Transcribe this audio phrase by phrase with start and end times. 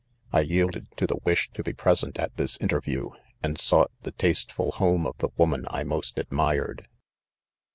[0.33, 3.11] I yielded to the wish to be present at this interview,,
[3.43, 6.87] and sought the tasteful home of the woman I most admired.